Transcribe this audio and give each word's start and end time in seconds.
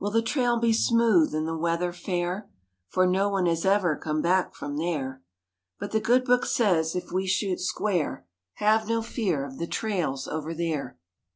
Will 0.00 0.10
the 0.10 0.22
trail 0.22 0.58
be 0.58 0.72
smooth, 0.72 1.32
and 1.32 1.46
the 1.46 1.56
weather 1.56 1.92
fair? 1.92 2.50
(For 2.88 3.06
no 3.06 3.28
one 3.28 3.46
has 3.46 3.64
ever 3.64 3.94
come 3.94 4.20
back 4.20 4.56
from 4.56 4.76
there) 4.76 5.22
But 5.78 5.92
the 5.92 6.00
good 6.00 6.24
book 6.24 6.46
says, 6.46 6.96
if 6.96 7.12
we 7.12 7.28
shoot 7.28 7.60
square, 7.60 8.26
"Have 8.54 8.88
no 8.88 9.02
fear 9.02 9.44
of 9.46 9.58
the 9.58 9.68
trails 9.68 10.26
over 10.26 10.52
there!" 10.52 10.98